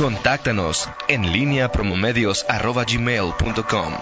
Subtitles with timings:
[0.00, 3.94] Contáctanos en línea promomedios.com.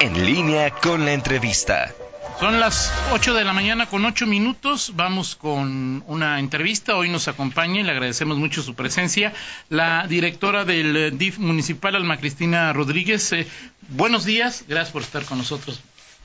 [0.00, 1.94] En línea con la entrevista.
[2.40, 4.94] Son las 8 de la mañana con 8 minutos.
[4.96, 6.96] Vamos con una entrevista.
[6.96, 9.32] Hoy nos acompaña y le agradecemos mucho su presencia.
[9.68, 13.32] La directora del DIF municipal, Alma Cristina Rodríguez.
[13.32, 13.46] Eh,
[13.90, 14.64] buenos días.
[14.66, 15.80] Gracias por estar con nosotros,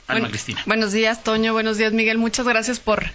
[0.08, 0.64] Alma Cristina.
[0.66, 1.54] Buenos días, Toño.
[1.54, 2.18] Buenos días, Miguel.
[2.18, 3.12] Muchas gracias por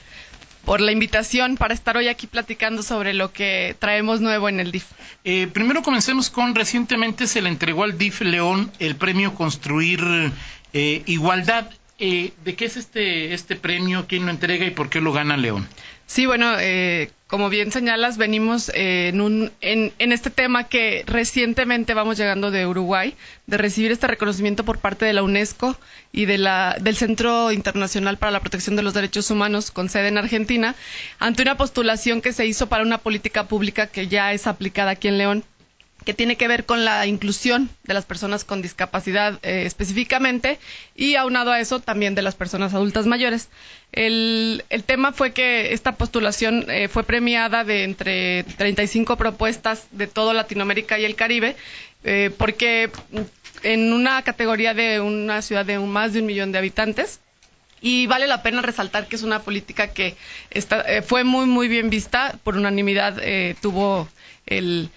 [0.67, 4.73] por la invitación para estar hoy aquí platicando sobre lo que traemos nuevo en el
[4.73, 4.85] DIF.
[5.25, 10.01] Eh, primero comencemos con, recientemente se le entregó al DIF León el premio Construir
[10.73, 11.71] eh, Igualdad.
[12.01, 14.07] Eh, ¿De qué es este, este premio?
[14.09, 15.69] ¿Quién lo entrega y por qué lo gana León?
[16.05, 21.93] Sí, bueno, eh, como bien señalas, venimos eh, en, un, en, este tema que recientemente
[21.93, 23.17] vamos llegando de Uruguay,
[23.47, 25.77] de recibir este reconocimiento por parte de la UNESCO
[26.13, 30.09] y de la, del Centro Internacional para la Protección de los Derechos Humanos, con sede
[30.09, 30.77] en Argentina,
[31.19, 35.09] ante una postulación que se hizo para una política pública que ya es aplicada aquí
[35.09, 35.45] en León
[36.07, 40.61] que tiene que ver con la inclusión de las personas con discapacidad eh, específicamente
[40.95, 43.49] y aunado a eso también de las personas adultas mayores.
[43.91, 50.07] El, el tema fue que esta postulación eh, fue premiada de entre 35 propuestas de
[50.07, 51.57] toda Latinoamérica y el Caribe,
[52.05, 52.89] eh, porque
[53.65, 57.19] en una categoría de una ciudad de un, más de un millón de habitantes,
[57.81, 60.15] y vale la pena resaltar que es una política que
[60.51, 62.39] está, eh, fue muy, muy bien vista.
[62.45, 63.21] Por unanimidad
[63.61, 64.09] tuvo
[64.47, 64.89] el,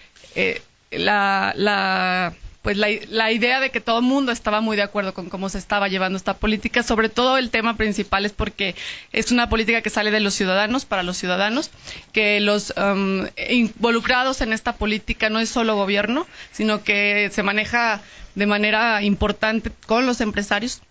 [0.92, 5.14] la, la pues la, la, idea de que todo el mundo estaba muy de acuerdo
[5.14, 6.84] con cómo se estaba llevando esta política.
[6.84, 8.76] Sobre todo el tema principal es porque
[9.14, 11.72] es una política que sale de los ciudadanos para los ciudadanos,
[12.12, 18.02] que los um, involucrados en esta política no es solo gobierno, sino que se maneja
[18.36, 20.82] de manera importante con los empresarios,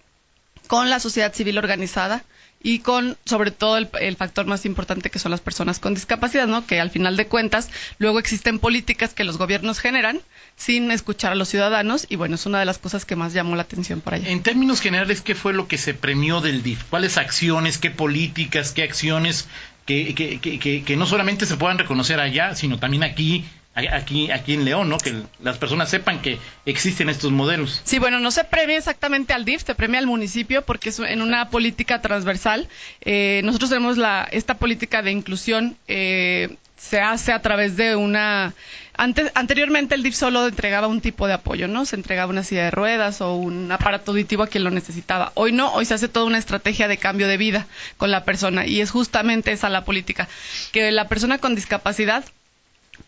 [0.69, 2.25] con la sociedad civil organizada
[2.63, 6.67] y con sobre todo el, factor más importante que son las personas con discapacidad, ¿no?
[6.67, 10.21] Que al final de cuentas luego existen políticas que los gobiernos generan
[10.57, 13.55] sin escuchar a los ciudadanos y bueno, es una de las cosas que más llamó
[13.55, 14.29] la atención por allá.
[14.29, 16.83] En términos generales, ¿qué fue lo que se premió del DIF?
[16.91, 19.47] ¿Cuáles acciones, qué políticas, qué acciones
[19.87, 23.45] que, que, que, que no solamente se puedan reconocer allá, sino también aquí
[23.87, 24.99] aquí, aquí en León, ¿no?
[24.99, 27.81] Que las personas sepan que existen estos modelos.
[27.85, 31.23] Sí, bueno, no se premia exactamente al DIF, se premia al municipio porque es en
[31.23, 32.69] una política transversal.
[33.01, 38.55] Eh, nosotros tenemos la, esta política de inclusión, eh, se hace a través de una...
[38.97, 41.85] Antes, anteriormente el DIF solo entregaba un tipo de apoyo, ¿no?
[41.85, 45.31] Se entregaba una silla de ruedas o un aparato auditivo a quien lo necesitaba.
[45.35, 47.67] Hoy no, hoy se hace toda una estrategia de cambio de vida
[47.97, 50.29] con la persona y es justamente esa la política,
[50.73, 52.25] que la persona con discapacidad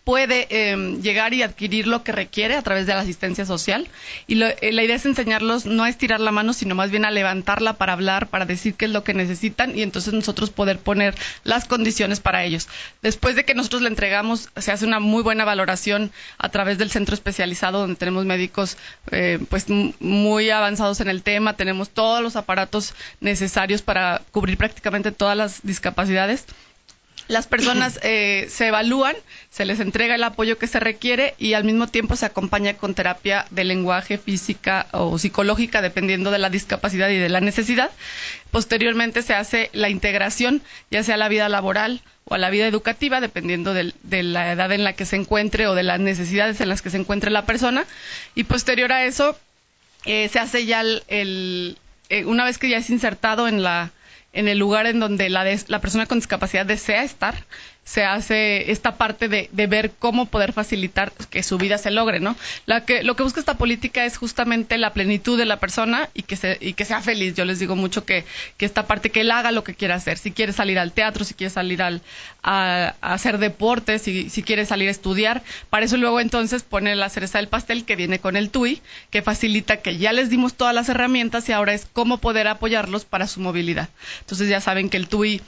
[0.05, 3.89] puede eh, llegar y adquirir lo que requiere a través de la asistencia social.
[4.27, 7.05] Y lo, eh, la idea es enseñarlos no a estirar la mano, sino más bien
[7.05, 10.79] a levantarla para hablar, para decir qué es lo que necesitan y entonces nosotros poder
[10.79, 11.15] poner
[11.45, 12.69] las condiciones para ellos.
[13.03, 16.91] Después de que nosotros le entregamos, se hace una muy buena valoración a través del
[16.91, 18.77] centro especializado donde tenemos médicos
[19.11, 25.13] eh, pues muy avanzados en el tema, tenemos todos los aparatos necesarios para cubrir prácticamente
[25.13, 26.47] todas las discapacidades
[27.31, 29.15] las personas eh, se evalúan,
[29.51, 32.95] se les entrega el apoyo que se requiere y al mismo tiempo se acompaña con
[32.95, 37.91] terapia de lenguaje, física o psicológica, dependiendo de la discapacidad y de la necesidad.
[38.51, 40.61] Posteriormente se hace la integración,
[40.91, 44.53] ya sea a la vida laboral o a la vida educativa, dependiendo de, de la
[44.53, 47.31] edad en la que se encuentre o de las necesidades en las que se encuentre
[47.31, 47.85] la persona.
[48.35, 49.39] Y posterior a eso,
[50.05, 53.93] eh, se hace ya el, el eh, una vez que ya es insertado en la
[54.33, 57.35] en el lugar en donde la, la persona con discapacidad desea estar,
[57.91, 62.37] se hace esta parte de, ver cómo poder facilitar que su vida se logre, ¿no?
[62.65, 66.23] La que, lo que busca esta política es justamente la plenitud de la persona y
[66.23, 67.35] que, se, y que sea feliz.
[67.35, 68.25] Yo les digo mucho que,
[68.61, 70.19] esta parte, que él haga lo que quiera hacer.
[70.19, 72.01] Si quiere salir al teatro, si quiere salir al,
[72.45, 75.43] a, hacer deportes, si, si quiere salir a estudiar.
[75.69, 78.81] Para eso luego entonces pone la cereza del pastel que viene con el TUI,
[79.11, 83.05] que facilita que ya les dimos todas las herramientas y ahora es cómo poder apoyarlos
[83.05, 83.89] para su movilidad.
[84.21, 85.43] Entonces ya saben que el TUI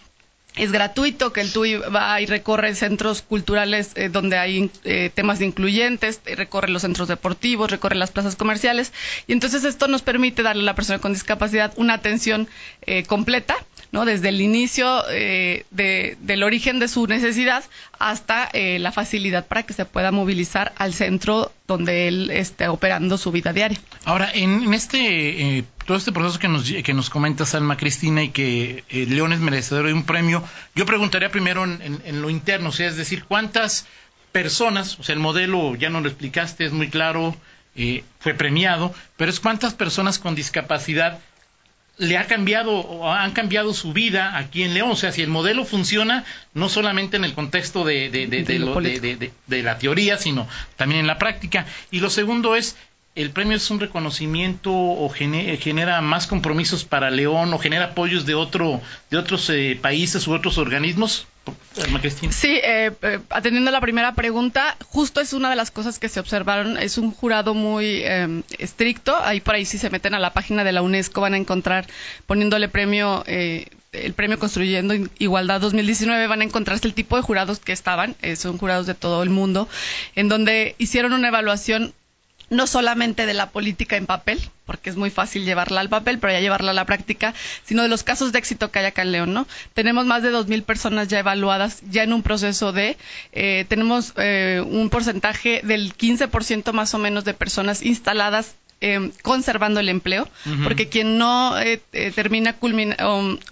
[0.56, 5.40] es gratuito, que el TUI va y recorre centros culturales eh, donde hay eh, temas
[5.40, 8.92] incluyentes, eh, recorre los centros deportivos, recorre las plazas comerciales.
[9.26, 12.48] Y entonces esto nos permite darle a la persona con discapacidad una atención
[12.82, 13.56] eh, completa,
[13.92, 14.04] ¿no?
[14.04, 17.62] Desde el inicio de, del origen de su necesidad
[17.98, 23.30] hasta la facilidad para que se pueda movilizar al centro donde él esté operando su
[23.30, 23.78] vida diaria.
[24.04, 28.30] Ahora, en, en este todo este proceso que nos, que nos comenta Salma Cristina y
[28.30, 30.42] que eh, León es merecedor de un premio,
[30.74, 33.86] yo preguntaría primero en, en, en, lo interno, o es decir, cuántas
[34.30, 37.36] personas, o sea, el modelo ya no lo explicaste, es muy claro,
[37.74, 41.18] eh, fue premiado, pero es cuántas personas con discapacidad
[41.98, 44.90] le ha cambiado o han cambiado su vida aquí en León.
[44.90, 46.24] O sea, si el modelo funciona
[46.54, 48.26] no solamente en el contexto de, de,
[49.46, 51.66] de la teoría, sino también en la práctica.
[51.90, 52.76] Y lo segundo es,
[53.14, 58.34] el premio es un reconocimiento o genera más compromisos para León o genera apoyos de
[58.34, 58.80] otro
[59.10, 61.26] de otros eh, países u otros organismos
[62.32, 66.08] Sí, eh, eh, atendiendo a la primera pregunta, justo es una de las cosas que
[66.08, 66.78] se observaron.
[66.78, 69.16] Es un jurado muy em, estricto.
[69.16, 71.86] Ahí por ahí si se meten a la página de la UNESCO van a encontrar
[72.26, 77.72] poniéndole premio el premio Construyendo Igualdad 2019 van a encontrarse el tipo de jurados que
[77.72, 79.68] estaban, son jurados de todo el mundo,
[80.14, 81.92] en donde hicieron una evaluación
[82.52, 86.32] no solamente de la política en papel, porque es muy fácil llevarla al papel, pero
[86.32, 87.34] ya llevarla a la práctica,
[87.64, 89.46] sino de los casos de éxito que hay acá en León, ¿no?
[89.74, 92.96] Tenemos más de 2.000 personas ya evaluadas, ya en un proceso de,
[93.32, 98.54] eh, tenemos eh, un porcentaje del 15% más o menos de personas instaladas
[98.84, 100.28] eh, conservando el empleo,
[100.64, 102.96] porque quien no eh, eh, termina culmina,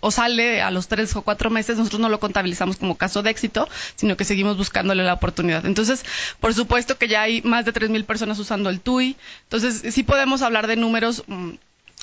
[0.00, 3.30] o, sale a los tres o cuatro meses, nosotros no lo contabilizamos como caso de
[3.30, 5.64] éxito, sino que seguimos buscándole la oportunidad.
[5.66, 6.04] Entonces,
[6.40, 10.42] por supuesto que ya hay más de 3.000 personas usando el TUI, entonces sí podemos
[10.42, 11.50] hablar de números mm,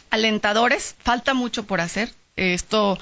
[0.10, 2.14] alentadores, falta mucho por hacer.
[2.38, 2.98] Esto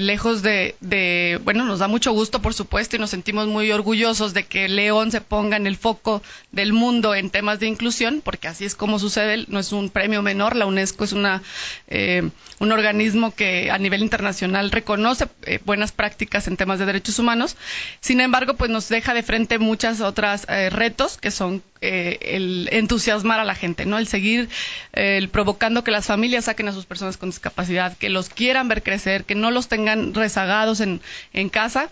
[0.00, 4.44] lejos de, bueno, nos da mucho gusto, por supuesto, y nos sentimos muy orgullosos de
[4.44, 6.22] que León se ponga en el foco
[6.52, 10.22] del mundo en temas de inclusión, porque así es como sucede, no es un premio
[10.22, 11.42] menor, la UNESCO es una,
[11.88, 12.28] eh,
[12.58, 17.56] un organismo que a nivel internacional reconoce eh, buenas prácticas en temas de derechos humanos.
[18.00, 23.38] Sin embargo, pues nos deja de frente muchas otras eh, retos que son el entusiasmar
[23.38, 23.98] a la gente, ¿no?
[23.98, 24.48] El seguir
[24.92, 28.82] el provocando que las familias saquen a sus personas con discapacidad, que los quieran ver
[28.82, 31.00] crecer, que no los tengan rezagados en,
[31.32, 31.90] en casa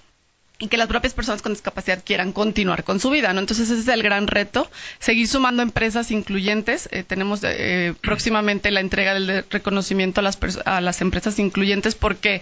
[0.61, 3.41] y que las propias personas con discapacidad quieran continuar con su vida, ¿no?
[3.41, 4.71] Entonces ese es el gran reto,
[5.01, 6.89] seguir sumando empresas incluyentes.
[6.93, 12.41] Eh, tenemos eh, próximamente la entrega del reconocimiento a las, a las empresas incluyentes porque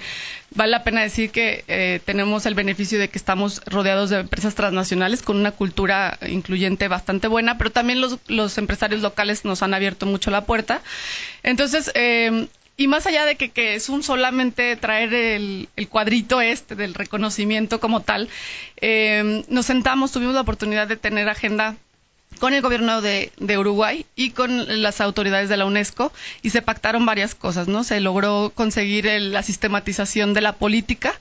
[0.50, 4.54] vale la pena decir que eh, tenemos el beneficio de que estamos rodeados de empresas
[4.54, 9.72] transnacionales con una cultura incluyente bastante buena, pero también los, los empresarios locales nos han
[9.72, 10.82] abierto mucho la puerta.
[11.43, 11.90] Entonces,
[12.77, 18.01] y más allá de que, es un solamente traer el, cuadrito este del reconocimiento como
[18.01, 18.29] tal,
[18.81, 21.77] eh, nos sentamos, tuvimos la oportunidad de tener agenda
[22.38, 26.12] con el gobierno de, Uruguay y con las autoridades de la UNESCO
[26.43, 27.84] y se pactaron varias cosas, ¿no?
[27.84, 31.14] Se logró conseguir la sistematización de la política.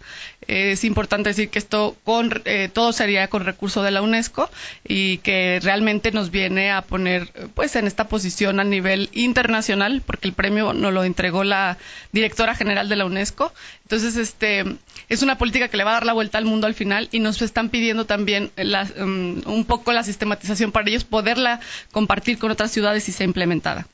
[0.48, 4.50] Eh, es importante decir que esto con eh, todo sería con recurso de la UNESCO
[4.88, 10.28] y que realmente nos viene a poner pues en esta posición a nivel internacional porque
[10.28, 11.78] el premio nos lo entregó la
[12.12, 13.54] directora general de la UNESCO.
[13.84, 14.66] Entonces, este
[15.12, 17.20] es una política que le va a dar la vuelta al mundo al final y
[17.20, 18.50] nos están pidiendo también
[18.98, 21.60] um, un poco la sistematización para ellos poderla
[21.92, 23.88] compartir con otras ciudades y sea implementada.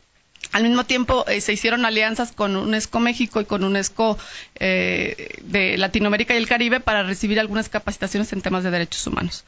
[0.58, 4.18] Al mismo tiempo eh, se hicieron alianzas con UNESCO México y con UNESCO
[4.56, 9.46] eh, de Latinoamérica y el Caribe para recibir algunas capacitaciones en temas de derechos humanos.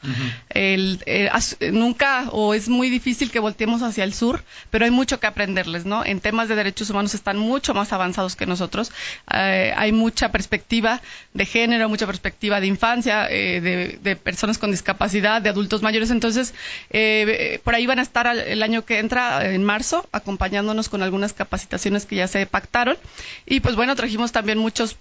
[0.50, 1.28] Eh,
[1.72, 5.84] nunca o es muy difícil que volteemos hacia el sur, pero hay mucho que aprenderles,
[5.84, 6.04] ¿no?
[6.04, 8.92] En temas de derechos humanos están mucho más avanzados que nosotros.
[9.26, 11.02] hay mucha perspectiva
[11.34, 16.12] de género, mucha perspectiva de infancia, de, de, personas con discapacidad, de adultos mayores.
[16.12, 16.54] Entonces,
[17.64, 22.06] por ahí van a estar el año que entra, en marzo, acompañándonos con algunas capacitaciones
[22.06, 22.96] que ya se pactaron.
[23.46, 24.96] Y pues bueno, trajimos también muchos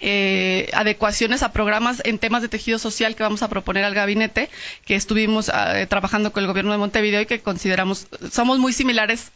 [0.00, 4.50] eh, adecuaciones a programas en temas de tejido social que vamos a proponer al gabinete,
[4.84, 9.30] que estuvimos eh, trabajando con el gobierno de Montevideo y que consideramos somos muy similares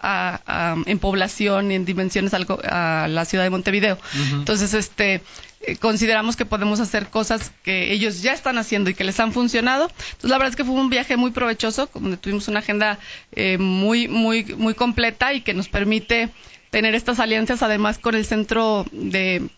[0.86, 3.98] en población y en dimensiones a la ciudad de Montevideo.
[4.32, 5.22] Entonces, este
[5.60, 9.32] eh, consideramos que podemos hacer cosas que ellos ya están haciendo y que les han
[9.32, 9.84] funcionado.
[9.84, 12.98] Entonces, la verdad es que fue un viaje muy provechoso, donde tuvimos una agenda
[13.58, 16.30] muy, muy, muy completa y que nos permite
[16.70, 19.48] tener estas alianzas, además con el Centro de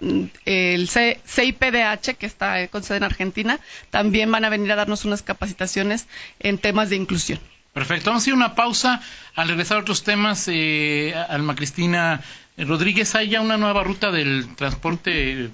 [0.00, 3.60] el CIPDH, que está con sede en Argentina,
[3.90, 6.06] también van a venir a darnos unas capacitaciones
[6.40, 7.40] en temas de inclusión.
[7.72, 8.10] Perfecto.
[8.10, 9.00] Vamos a ir una pausa.
[9.34, 12.20] Al regresar a otros temas, eh, Alma Cristina
[12.56, 15.50] Rodríguez, hay ya una nueva ruta del transporte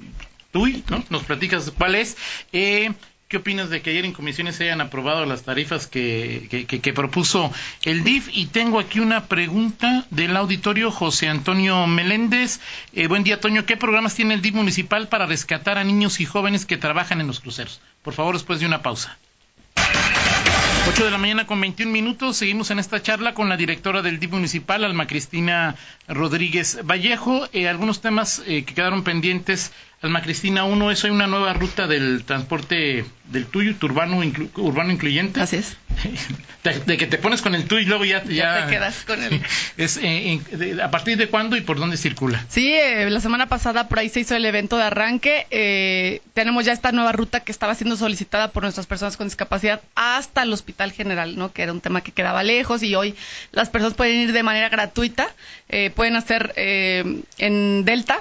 [0.52, 1.02] TUI, ¿no?
[1.08, 2.16] Nos platicas cuál es.
[2.52, 2.92] Eh,
[3.30, 7.52] ¿Qué opinas de que ayer en comisiones se hayan aprobado las tarifas que, que, propuso
[7.84, 8.28] el DIF?
[8.32, 12.58] Y tengo aquí una pregunta del auditorio José Antonio Meléndez.
[12.92, 13.66] Eh, buen día, Toño.
[13.66, 17.28] ¿Qué programas tiene el DIF municipal para rescatar a niños y jóvenes que trabajan en
[17.28, 17.80] los cruceros?
[18.02, 19.16] Por favor, después de una pausa.
[20.88, 22.38] 8 de la mañana con 21 minutos.
[22.38, 25.76] Seguimos en esta charla con la directora del DIF municipal, Alma Cristina
[26.08, 27.48] Rodríguez Vallejo.
[27.52, 29.72] Eh, algunos temas eh, que quedaron pendientes
[30.02, 34.22] Alma Cristina, uno es hay una nueva ruta del transporte del tuyo, urbano,
[34.56, 35.42] urbano incluyente.
[35.42, 35.76] Así es.
[36.86, 39.42] de, que te pones con el tú y luego ya, ya, te quedas con él.
[39.76, 40.40] Es, eh,
[40.82, 42.44] ¿A partir de cuándo y por dónde circula?
[42.48, 45.46] Sí, eh, la semana pasada por ahí se hizo el evento de arranque.
[45.50, 49.82] Eh, tenemos ya esta nueva ruta que estaba siendo solicitada por nuestras personas con discapacidad
[49.94, 51.52] hasta el Hospital General, ¿no?
[51.52, 53.14] que era un tema que quedaba lejos y hoy
[53.52, 55.28] las personas pueden ir de manera gratuita.
[55.94, 58.20] pueden hacer en Delta,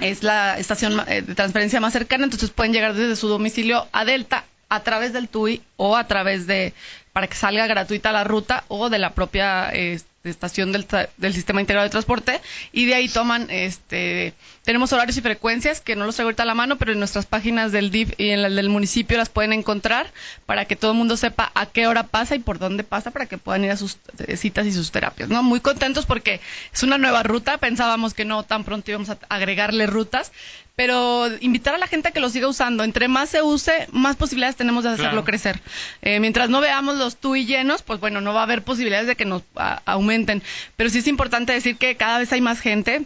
[0.00, 4.44] es la estación de transferencia más cercana, entonces pueden llegar desde su domicilio a Delta
[4.68, 6.72] a través del TUI o a través de,
[7.12, 10.86] para que salga gratuita la ruta o de la propia este, estación del,
[11.16, 12.40] del, sistema integrado de transporte
[12.72, 16.46] y de ahí toman este tenemos horarios y frecuencias que no los traigo ahorita a
[16.46, 19.52] la mano pero en nuestras páginas del DIF y en la del municipio las pueden
[19.52, 20.12] encontrar
[20.46, 23.26] para que todo el mundo sepa a qué hora pasa y por dónde pasa para
[23.26, 26.40] que puedan ir a sus eh, citas y sus terapias no muy contentos porque
[26.72, 30.32] es una nueva ruta pensábamos que no tan pronto íbamos a agregarle rutas
[30.74, 32.84] pero invitar a la gente a que lo siga usando.
[32.84, 35.60] Entre más se use, más posibilidades tenemos de hacerlo crecer.
[36.00, 39.06] Eh, mientras no veamos los tú y llenos, pues bueno, no va a haber posibilidades
[39.06, 39.42] de que nos
[39.84, 40.42] aumenten.
[40.76, 43.02] Pero sí es importante decir que cada vez hay más gente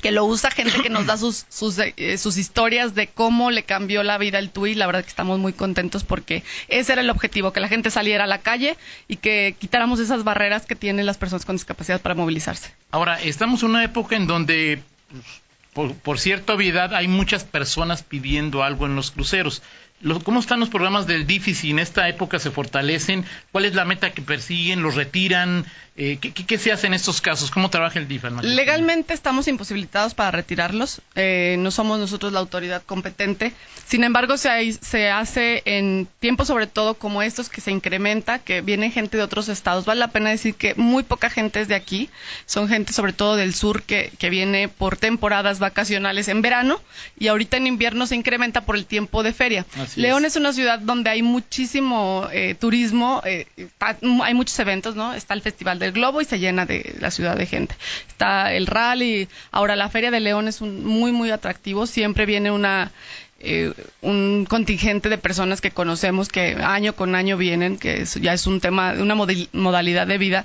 [0.00, 3.62] que lo usa, gente que nos da sus, sus, eh, sus historias de cómo le
[3.62, 4.74] cambió la vida el TUI.
[4.74, 8.24] La verdad que estamos muy contentos porque ese era el objetivo, que la gente saliera
[8.24, 8.76] a la calle
[9.06, 12.72] y que quitáramos esas barreras que tienen las personas con discapacidad para movilizarse.
[12.90, 14.82] Ahora, estamos en una época en donde
[15.72, 19.62] por, por, cierta obviedad, hay muchas personas pidiendo algo en los cruceros.
[20.24, 23.24] ¿Cómo están los programas del DIFI si en esta época se fortalecen?
[23.52, 24.82] ¿Cuál es la meta que persiguen?
[24.82, 25.64] ¿Los retiran?
[25.94, 27.50] Eh, ¿qué, se hace en estos casos?
[27.50, 28.24] ¿Cómo trabaja el DIF?
[28.42, 31.02] Legalmente estamos imposibilitados para retirarlos.
[31.14, 33.52] Eh, no somos nosotros la autoridad competente.
[33.86, 38.62] Sin embargo, se, se hace en tiempos sobre todo como estos que se incrementa, que
[38.62, 39.84] viene gente de otros estados.
[39.84, 42.08] Vale la pena decir que muy poca gente es de aquí.
[42.46, 46.80] Son gente sobre todo del sur que, que viene por temporadas vacacionales en verano
[47.18, 49.66] y ahorita en invierno se incrementa por el tiempo de feria.
[49.96, 50.36] León es.
[50.36, 55.14] una ciudad donde hay muchísimo eh, turismo, hay muchos eventos, ¿no?
[55.14, 57.74] Está el Festival del globo y se llena de la ciudad de gente.
[58.08, 62.50] Está el rally, ahora la Feria de León es un, muy, muy atractivo, siempre viene
[62.50, 62.92] una...
[63.44, 63.72] Eh,
[64.02, 68.60] un contingente de personas que conocemos que año con año vienen, que ya es un
[68.60, 70.44] tema, una modalidad de vida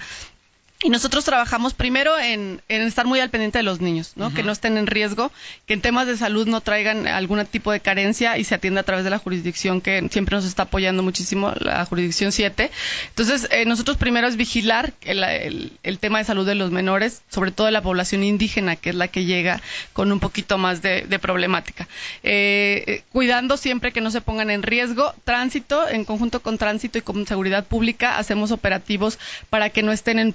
[0.84, 4.32] y nosotros trabajamos primero en, estar muy al pendiente de los niños, ¿no?
[4.32, 5.32] Que no estén en riesgo,
[5.66, 8.84] que en temas de salud no traigan algún tipo de carencia y se atienda a
[8.84, 12.70] través de la jurisdicción que siempre nos está apoyando muchísimo, la jurisdicción 7.
[13.10, 17.52] Entonces, eh, nosotros primero es vigilar el, el, tema de salud de los menores, sobre
[17.52, 19.60] todo de la población indígena, que es la que llega
[19.94, 21.88] con un poquito más de, problemática.
[22.22, 25.16] Eh, eh, cuidando siempre que no se pongan en riesgo.
[25.24, 29.18] Tránsito, en conjunto con tránsito y con seguridad pública, hacemos operativos
[29.50, 30.34] para que no estén en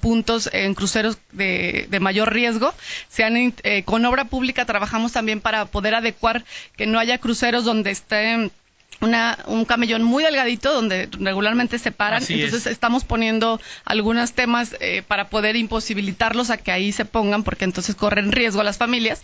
[0.53, 2.75] en cruceros de, mayor riesgo.
[3.09, 3.25] Se
[3.63, 6.45] eh, con obra pública trabajamos también para poder adecuar
[6.77, 8.51] que no haya cruceros donde estén
[9.03, 12.23] una, un camellón muy delgadito donde regularmente se paran.
[12.29, 17.65] Entonces estamos poniendo algunos temas eh, para poder imposibilitarlos a que ahí se pongan porque
[17.65, 19.23] entonces corren riesgo las familias.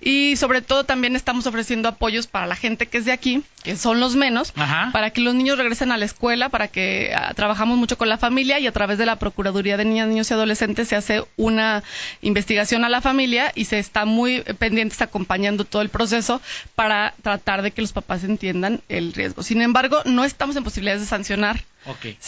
[0.00, 3.76] Y sobre todo también estamos ofreciendo apoyos para la gente que es de aquí, que
[3.76, 4.52] son los menos,
[4.92, 8.18] para que los niños regresen a la escuela, para que ah, trabajamos mucho con la
[8.18, 11.84] familia y a través de la Procuraduría de Niñas, Niños y Adolescentes se hace una
[12.20, 16.40] investigación a la familia y se está muy pendientes acompañando todo el proceso
[16.74, 19.19] para tratar de que los papás entiendan el riesgo.
[19.42, 21.64] Sin embargo, no estamos en posibilidades de sancionar.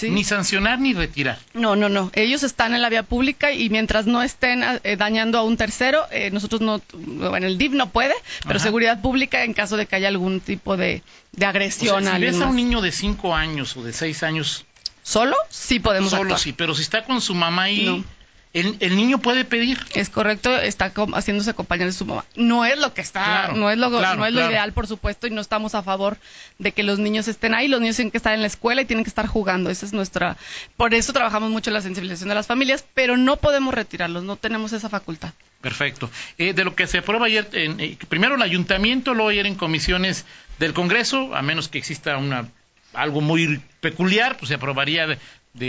[0.03, 1.39] Ni sancionar ni retirar.
[1.53, 2.11] No, no, no.
[2.15, 6.05] Ellos están en la vía pública y mientras no estén eh, dañando a un tercero,
[6.11, 8.15] eh, nosotros no, bueno, el DIF no puede,
[8.47, 11.03] pero seguridad pública en caso de que haya algún tipo de,
[11.45, 12.33] agresión a alguien.
[12.33, 14.65] Si ves a un niño de 5 años o de 6 años.
[15.03, 15.37] ¿Solo?
[15.49, 18.05] Sí podemos Solo sí, pero si está con su mamá y
[18.53, 19.79] el, niño puede pedir.
[19.95, 22.25] Es correcto, está haciéndose acompañar de su mamá.
[22.37, 25.31] No es lo que está, no es lo, no es lo ideal, por supuesto, y
[25.31, 26.19] no estamos a favor
[26.59, 27.69] de que los niños estén ahí.
[27.69, 29.71] Los niños tienen que estar en la escuela y tienen que estar jugando.
[29.71, 30.37] Esa es nuestra.
[30.77, 34.37] Por eso trabajamos mucho en la sensibilización de las familias, pero no podemos retirarlos, no
[34.37, 35.33] tenemos esa facultad.
[35.63, 36.11] Perfecto.
[36.37, 40.27] Eh, de lo que se aprueba ayer, eh, primero el ayuntamiento, luego ayer en comisiones
[40.59, 42.49] del Congreso, a menos que exista una
[42.95, 45.19] algo muy peculiar, pues se aprobaría de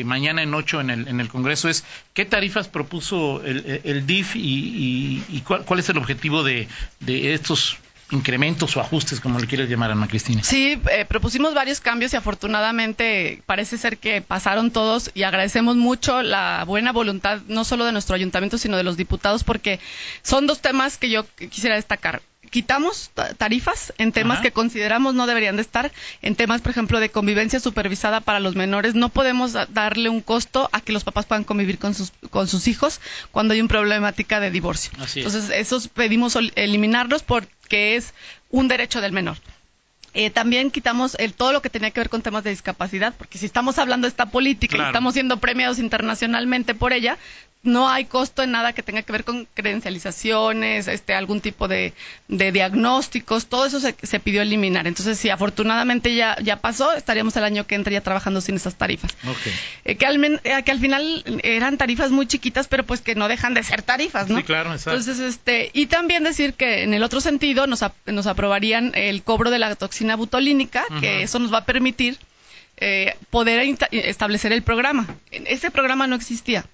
[0.04, 4.36] mañana en ocho en el, en el Congreso es qué tarifas propuso el, el DIF
[4.36, 6.68] y, cuál, cuál, es el objetivo de,
[7.00, 7.78] de, estos
[8.12, 10.44] incrementos o ajustes, como le quieres llamar, Ana Cristina.
[10.44, 16.22] Sí, eh, propusimos varios cambios y afortunadamente parece ser que pasaron todos y agradecemos mucho
[16.22, 19.80] la buena voluntad no solo de nuestro ayuntamiento, sino de los diputados, porque
[20.22, 22.22] son dos temas que yo quisiera destacar
[22.54, 25.92] quitamos tarifas en temas que consideramos no deberían de estar,
[26.22, 28.94] en temas, por ejemplo, de convivencia supervisada para los menores.
[28.94, 32.68] No podemos darle un costo a que los papás puedan convivir con sus, con sus
[32.68, 34.92] hijos cuando hay una problemática de divorcio.
[35.16, 38.14] Entonces, esos pedimos eliminarlos porque es
[38.52, 39.38] un derecho del menor.
[40.14, 43.40] Eh, también quitamos el, todo lo que tenía que ver con temas de discapacidad, porque
[43.40, 47.18] si estamos hablando de esta política y estamos siendo premiados internacionalmente por ella,
[47.64, 51.94] no hay costo en nada que tenga que ver con credencializaciones, este, algún tipo de,
[52.28, 54.86] diagnósticos, todo eso se, se, pidió eliminar.
[54.86, 58.76] Entonces, si afortunadamente ya, ya pasó, estaríamos el año que entra ya trabajando sin esas
[58.76, 59.16] tarifas.
[59.86, 63.30] Eh, que, al eh, que al final eran tarifas muy chiquitas, pero pues que no
[63.30, 64.38] dejan de ser tarifas, ¿no?
[64.38, 65.00] Sí, claro, exacto.
[65.00, 69.50] Entonces, este, y también decir que en el otro sentido nos, nos aprobarían el cobro
[69.50, 72.18] de la toxina butolínica, que eso nos va a permitir
[72.78, 75.08] eh, poder establecer el programa.
[75.32, 76.66] Ese programa no existía.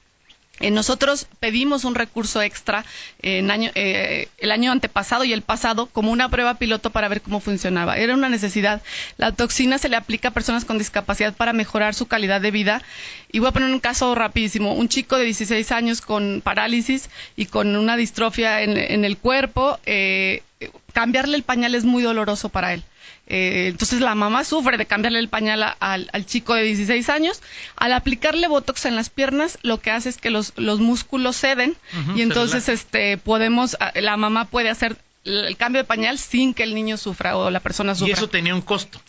[0.59, 2.85] Eh, nosotros pedimos un recurso extra
[3.21, 7.21] en año, eh, el año antepasado y el pasado como una prueba piloto para ver
[7.21, 7.97] cómo funcionaba.
[7.97, 8.81] Era una necesidad.
[9.17, 12.81] La toxina se le aplica a personas con discapacidad para mejorar su calidad de vida.
[13.31, 14.73] Y voy a poner un caso rapidísimo.
[14.73, 20.43] Un chico de 16 años con parálisis y con una distrofia en, el cuerpo, eh,
[20.93, 22.83] cambiarle el pañal es muy doloroso para él.
[23.27, 27.41] Eh, entonces la mamá sufre de cambiarle el pañal al, chico de 16 años.
[27.75, 31.75] Al aplicarle botox en las piernas, lo que hace es que los, los músculos ceden
[32.15, 36.73] y entonces este podemos, la mamá puede hacer el cambio de pañal sin que el
[36.73, 38.09] niño sufra o la persona sufra.
[38.09, 38.99] Y eso tenía un costo.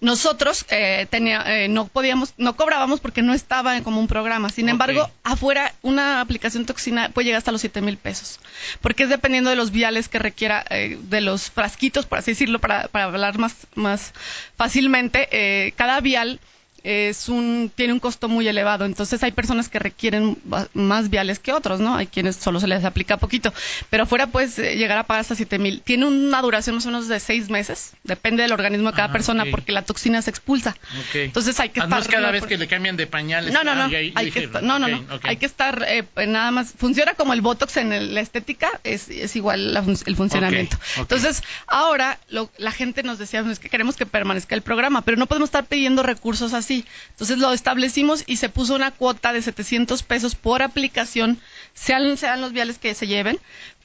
[0.00, 4.50] Nosotros eh, tenía, eh, no podíamos, no cobrábamos porque no estaba como un programa.
[4.50, 8.40] Sin embargo, afuera una aplicación toxina puede llegar hasta los siete mil pesos,
[8.80, 12.58] porque es dependiendo de los viales que requiera, eh, de los frasquitos, por así decirlo,
[12.58, 14.12] para, para hablar más, más
[14.56, 15.72] fácilmente.
[15.76, 16.40] cada vial
[16.84, 18.84] es un, tiene un costo muy elevado.
[18.84, 20.36] Entonces hay personas que requieren
[20.74, 21.96] más viales que otros, ¿no?
[21.96, 23.52] Hay quienes solo se les aplica poquito.
[23.90, 25.82] Pero afuera puedes eh, llegar a pagar hasta 7 mil.
[25.82, 27.92] Tiene una duración más o menos de seis meses.
[28.02, 30.76] Depende del organismo de cada ah, persona porque la toxina se expulsa.
[31.14, 32.06] Entonces hay que ah, estar...
[32.08, 33.52] Cada vez que le cambian de pañales.
[33.52, 33.84] No, no, no.
[33.84, 35.04] hay, que estar, no, no, no.
[35.22, 36.74] Hay que estar eh, nada más...
[36.76, 38.68] Funciona como el Botox en la estética.
[38.84, 40.76] Es, es igual el funcionamiento.
[40.96, 42.18] Entonces ahora
[42.58, 45.66] la gente nos decía, es que queremos que permanezca el programa, pero no podemos estar
[45.66, 46.71] pidiendo recursos así
[47.10, 51.38] entonces lo establecimos y se puso una cuota de 700 pesos por aplicación,
[51.74, 53.38] sean, sean los viales que se lleven,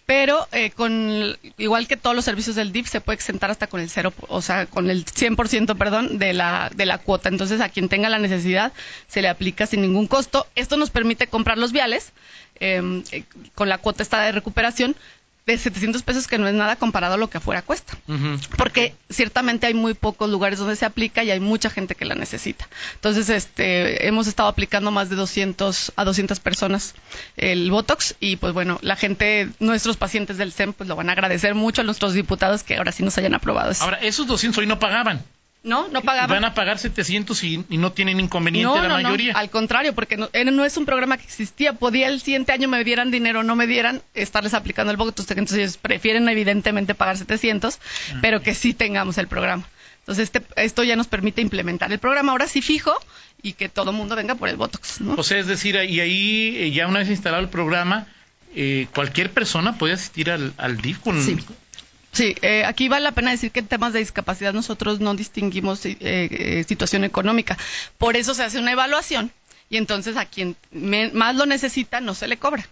[0.08, 3.82] pero eh, con igual que todos los servicios del DIF se puede exentar hasta con
[3.82, 7.28] el cero, o sea, con el 100%, perdón, de la de la cuota.
[7.28, 8.72] Entonces, a quien tenga la necesidad
[9.08, 10.48] se le aplica sin ningún costo.
[10.56, 12.14] Esto nos permite comprar los viales
[12.62, 14.96] em, eh, con la cuota esta de recuperación,
[15.54, 17.98] de 700 pesos que no es nada comparado a lo que afuera cuesta.
[18.58, 22.16] Porque ciertamente hay muy pocos lugares donde se aplica y hay mucha gente que la
[22.16, 22.68] necesita.
[22.96, 26.96] Entonces, este, hemos estado aplicando más de 200 a 200 personas
[27.38, 31.14] el Botox y pues bueno, la gente, nuestros pacientes del SEM pues lo van a
[31.14, 33.84] agradecer mucho a nuestros diputados que ahora sí nos hayan aprobado eso.
[33.84, 35.24] Ahora, esos 200 hoy no pagaban.
[35.68, 36.30] No, no pagaban.
[36.30, 39.34] Van a pagar 700 y, no tienen inconveniente la mayoría.
[39.34, 41.74] No, al contrario, porque no, no, es un programa que existía.
[41.74, 45.24] Podía el siguiente año me dieran dinero o no me dieran, estarles aplicando el voto.
[45.28, 49.68] Entonces ellos prefieren evidentemente pagar 700, ah, pero que sí tengamos el programa.
[50.00, 52.94] Entonces este, esto ya nos permite implementar el programa ahora sí fijo
[53.42, 55.02] y que todo el mundo venga por el Botox.
[55.18, 58.08] O sea, es decir, y ahí eh, ya una vez instalado el programa,
[58.56, 61.22] eh, cualquier persona puede asistir al, al DIF con...
[61.22, 61.38] Sí
[62.18, 65.86] Sí, eh, aquí vale la pena decir que en temas de discapacidad nosotros no distinguimos
[65.86, 67.56] eh, eh, situación económica.
[68.00, 69.32] Por eso se hace una evaluación
[69.70, 70.56] y entonces a quien
[71.14, 72.68] más lo necesita no se le cobra.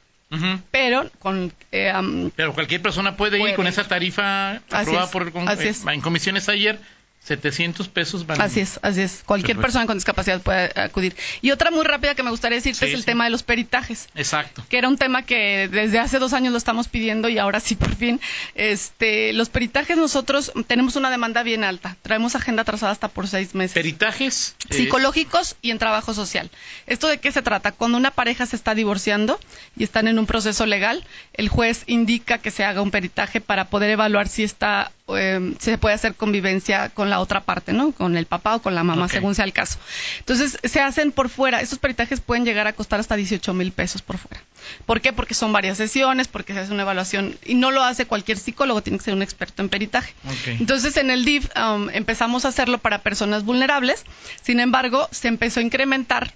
[0.72, 6.80] Pero con pero cualquier persona puede, ir con esa tarifa aprobada por en comisiones ayer
[7.26, 8.40] 700 pesos van.
[8.40, 9.24] Así es, así es.
[9.26, 11.16] Cualquier persona con discapacidad puede acudir.
[11.42, 14.10] Y otra muy rápida que me gustaría decirte es el tema de los peritajes.
[14.14, 14.64] Exacto.
[14.70, 17.76] Que era un tema que desde hace dos años lo estamos pidiendo y ahora sí
[17.76, 18.22] por fin.
[18.54, 21.98] Este, los peritajes nosotros tenemos una demanda bien alta.
[22.04, 23.74] Traemos agenda atrasada hasta por seis meses.
[23.74, 24.56] ¿Peritajes?
[24.70, 26.52] Eh, Psicológicos y en trabajo social.
[26.86, 27.72] ¿Esto de qué se trata?
[27.72, 29.40] Cuando una pareja se está divorciando
[29.76, 33.66] y están en un proceso legal, el juez indica que se haga un peritaje para
[33.66, 37.91] poder evaluar si está eh, se puede hacer convivencia con la otra parte, ¿no?
[37.91, 39.78] Con el papá o con la mamá, según sea el caso.
[40.20, 41.62] Entonces, se hacen por fuera.
[41.62, 44.41] Estos peritajes pueden llegar a costar hasta 18 mil pesos por fuera.
[44.88, 45.13] ¿Por qué?
[45.13, 48.82] Porque son varias sesiones, porque se hace una evaluación y no lo hace cualquier psicólogo,
[48.82, 50.13] tiene que ser un experto en peritaje.
[50.48, 54.04] Entonces, en el DIF um, empezamos a hacerlo para personas vulnerables.
[54.41, 56.34] Sin embargo, se empezó a incrementar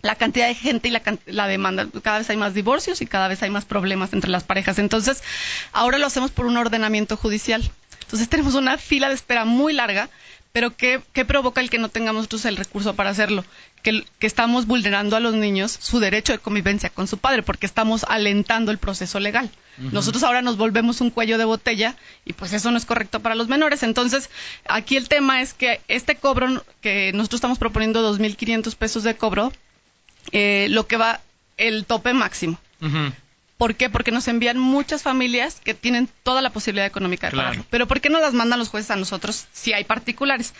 [0.00, 1.86] la cantidad de gente y la, la, demanda.
[2.02, 4.78] Cada vez hay más divorcios y cada vez hay más problemas entre las parejas.
[4.78, 5.22] Entonces,
[5.72, 7.70] ahora lo hacemos por un ordenamiento judicial.
[8.08, 10.08] Entonces tenemos una fila de espera muy larga,
[10.52, 13.44] pero ¿qué, provoca el que no tengamos nosotros el recurso para hacerlo?
[13.82, 18.04] Que, estamos vulnerando a los niños su derecho de convivencia con su padre, porque estamos
[18.08, 19.50] alentando el proceso legal.
[19.76, 21.94] Nosotros ahora nos volvemos un cuello de botella
[22.24, 23.84] y pues eso no es correcto para los menores.
[23.84, 24.28] Entonces,
[24.68, 29.52] aquí el tema es que este cobro que nosotros estamos proponiendo 2.500 pesos de cobro,
[30.32, 31.20] eh, lo que va
[31.58, 32.58] el tope máximo
[33.58, 33.90] ¿Por qué?
[33.90, 37.48] Porque nos envían muchas familias que tienen toda la posibilidad económica de Claro.
[37.48, 37.64] pagarlo.
[37.70, 40.54] Pero ¿por qué no las mandan los jueces a nosotros si hay particulares?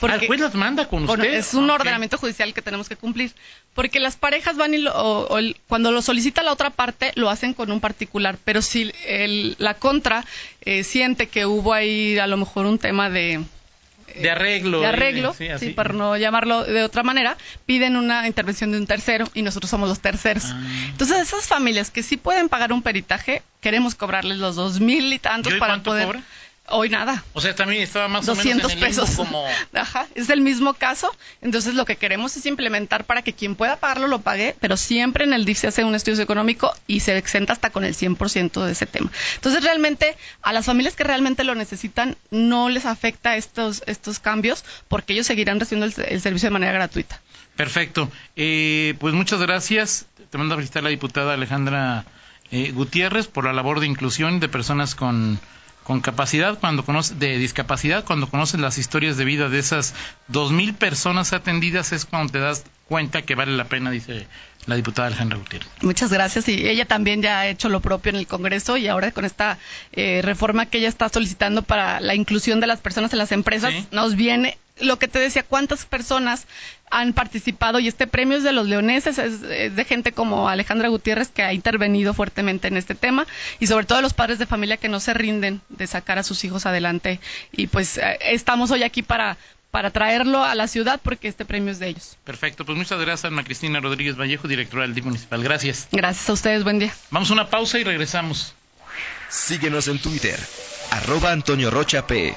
[0.00, 1.34] Ah, ¿El juez las manda con bueno, usted?
[1.36, 3.32] es un ordenamiento judicial que tenemos que cumplir.
[3.74, 7.10] Porque las parejas van y lo- o- o el- cuando lo solicita la otra parte,
[7.16, 8.38] lo hacen con un particular.
[8.44, 10.24] Pero si el- la contra
[10.60, 13.42] eh, siente que hubo ahí a lo mejor un tema de,
[14.20, 14.80] De arreglo.
[14.80, 18.86] de arreglo, sí, sí, por no llamarlo de otra manera, piden una intervención de un
[18.86, 20.44] tercero y nosotros somos los terceros.
[20.46, 20.62] Ah.
[20.88, 25.18] Entonces, esas familias que sí pueden pagar un peritaje, queremos cobrarles los dos mil y
[25.18, 26.06] tantos ¿Y hoy para cuánto poder.
[26.06, 26.22] cobra?
[26.68, 27.22] Hoy nada.
[27.34, 29.16] O sea, también estaba más 200 o menos en el pesos.
[29.16, 29.44] como...
[29.74, 31.14] Ajá, es el mismo caso.
[31.42, 35.24] Entonces, lo que queremos es implementar para que quien pueda pagarlo lo pague, pero siempre
[35.24, 38.64] en el DIF se hace un estudio económico y se exenta hasta con el 100%
[38.64, 39.10] de ese tema.
[39.34, 44.64] Entonces, realmente, a las familias que realmente lo necesitan, no les afecta estos, estos cambios
[44.88, 47.20] porque ellos seguirán recibiendo el, el servicio de manera gratuita.
[47.56, 48.10] Perfecto.
[48.36, 50.06] Eh, pues muchas gracias.
[50.30, 52.04] Te mando a felicitar la diputada Alejandra
[52.50, 55.38] eh, Gutiérrez por la labor de inclusión de personas con,
[55.84, 59.94] con capacidad, cuando conoce, de discapacidad, cuando conoces las historias de vida de esas
[60.28, 64.26] dos mil personas atendidas, es cuando te das cuenta que vale la pena, dice
[64.66, 65.68] la diputada Alejandra Gutiérrez.
[65.82, 66.48] Muchas gracias.
[66.48, 69.58] Y ella también ya ha hecho lo propio en el Congreso y ahora con esta
[69.92, 73.72] eh, reforma que ella está solicitando para la inclusión de las personas en las empresas,
[73.74, 73.86] Sí.
[73.92, 76.46] nos viene lo que te decía, cuántas personas
[76.90, 80.88] han participado y este premio es de los leoneses, es, es de gente como Alejandra
[80.88, 83.26] Gutiérrez que ha intervenido fuertemente en este tema
[83.60, 86.22] y sobre todo de los padres de familia que no se rinden de sacar a
[86.22, 87.20] sus hijos adelante
[87.52, 89.36] y pues eh, estamos hoy aquí para
[89.70, 92.16] para traerlo a la ciudad porque este premio es de ellos.
[92.22, 92.64] Perfecto.
[92.64, 95.42] Pues muchas gracias, Alma Cristina Rodríguez Vallejo, directora del DIF municipal.
[95.42, 95.88] Gracias.
[95.90, 96.94] Gracias a ustedes, buen día.
[97.10, 98.54] Vamos a una pausa y regresamos.
[99.28, 100.38] Síguenos en Twitter,
[100.92, 102.36] arroba Antonio Rocha P